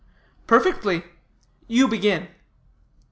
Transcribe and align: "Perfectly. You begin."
"Perfectly. 0.47 1.03
You 1.67 1.87
begin." 1.87 2.27